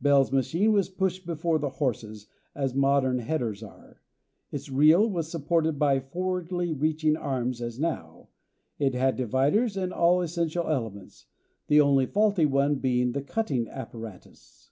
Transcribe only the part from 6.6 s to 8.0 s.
reaching arms as